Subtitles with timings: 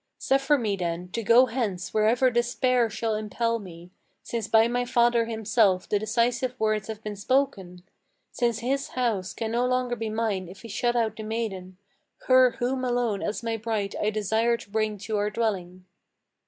[0.17, 3.91] Suffer me, then, to go hence wherever despair shall impel me:
[4.23, 7.83] Since by my father himself the decisive words have been spoken;
[8.31, 11.77] Since his house can no longer be mine if he shut out the maiden,
[12.25, 15.85] Her whom alone as my bride I desire to bring to our dwelling."